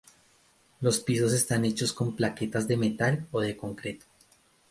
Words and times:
Los 0.79 0.99
pisos 0.99 1.31
están 1.31 1.63
hechos 1.63 1.93
con 1.93 2.15
plaquetas 2.15 2.67
de 2.67 2.75
metal 2.75 3.27
o 3.29 3.39
de 3.39 3.55
concreto. 3.55 4.03